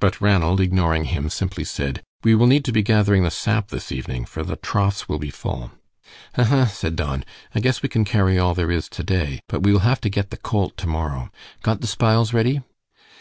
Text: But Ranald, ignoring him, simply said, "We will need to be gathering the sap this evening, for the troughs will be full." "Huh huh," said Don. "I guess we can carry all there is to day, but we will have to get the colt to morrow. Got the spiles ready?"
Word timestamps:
But 0.00 0.20
Ranald, 0.20 0.60
ignoring 0.60 1.04
him, 1.04 1.30
simply 1.30 1.62
said, 1.62 2.02
"We 2.24 2.34
will 2.34 2.48
need 2.48 2.64
to 2.64 2.72
be 2.72 2.82
gathering 2.82 3.22
the 3.22 3.30
sap 3.30 3.68
this 3.68 3.92
evening, 3.92 4.24
for 4.24 4.42
the 4.42 4.56
troughs 4.56 5.08
will 5.08 5.20
be 5.20 5.30
full." 5.30 5.70
"Huh 6.34 6.42
huh," 6.46 6.66
said 6.66 6.96
Don. 6.96 7.22
"I 7.54 7.60
guess 7.60 7.80
we 7.80 7.88
can 7.88 8.04
carry 8.04 8.40
all 8.40 8.54
there 8.54 8.72
is 8.72 8.88
to 8.88 9.04
day, 9.04 9.38
but 9.48 9.62
we 9.62 9.70
will 9.70 9.78
have 9.86 10.00
to 10.00 10.10
get 10.10 10.30
the 10.30 10.36
colt 10.36 10.76
to 10.78 10.88
morrow. 10.88 11.30
Got 11.62 11.80
the 11.80 11.86
spiles 11.86 12.32
ready?" 12.34 12.62